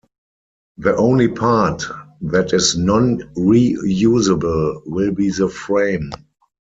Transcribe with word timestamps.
The 0.79 0.95
only 0.95 1.27
part 1.27 1.83
that 2.21 2.53
is 2.53 2.75
non-reusable 2.75 4.81
will 4.87 5.11
be 5.11 5.29
the 5.29 5.47
frame. 5.47 6.09